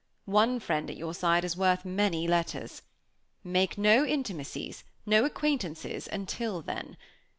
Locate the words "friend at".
0.59-0.97